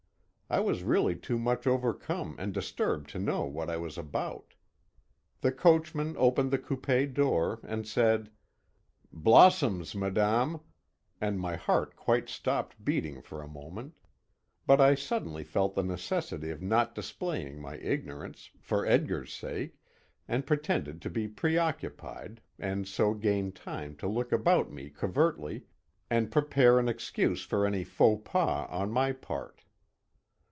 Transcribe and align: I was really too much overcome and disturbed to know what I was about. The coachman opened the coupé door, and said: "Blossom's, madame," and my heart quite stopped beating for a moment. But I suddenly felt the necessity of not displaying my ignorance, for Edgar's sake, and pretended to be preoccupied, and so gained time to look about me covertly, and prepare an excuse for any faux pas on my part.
I 0.53 0.59
was 0.59 0.83
really 0.83 1.15
too 1.15 1.39
much 1.39 1.65
overcome 1.65 2.35
and 2.37 2.53
disturbed 2.53 3.09
to 3.11 3.19
know 3.19 3.45
what 3.45 3.69
I 3.69 3.77
was 3.77 3.97
about. 3.97 4.53
The 5.39 5.51
coachman 5.53 6.17
opened 6.17 6.51
the 6.51 6.59
coupé 6.59 7.05
door, 7.13 7.61
and 7.63 7.87
said: 7.87 8.29
"Blossom's, 9.13 9.95
madame," 9.95 10.59
and 11.21 11.39
my 11.39 11.55
heart 11.55 11.95
quite 11.95 12.27
stopped 12.27 12.83
beating 12.83 13.21
for 13.21 13.41
a 13.41 13.47
moment. 13.47 13.95
But 14.67 14.81
I 14.81 14.93
suddenly 14.93 15.45
felt 15.45 15.73
the 15.73 15.83
necessity 15.83 16.49
of 16.49 16.61
not 16.61 16.93
displaying 16.95 17.61
my 17.61 17.77
ignorance, 17.77 18.49
for 18.59 18.85
Edgar's 18.85 19.31
sake, 19.31 19.77
and 20.27 20.45
pretended 20.45 21.01
to 21.03 21.09
be 21.09 21.29
preoccupied, 21.29 22.41
and 22.59 22.85
so 22.89 23.13
gained 23.13 23.55
time 23.55 23.95
to 23.95 24.07
look 24.09 24.33
about 24.33 24.69
me 24.69 24.89
covertly, 24.89 25.67
and 26.09 26.29
prepare 26.29 26.77
an 26.77 26.89
excuse 26.89 27.41
for 27.45 27.65
any 27.65 27.85
faux 27.85 28.21
pas 28.29 28.67
on 28.69 28.91
my 28.91 29.13
part. 29.13 29.63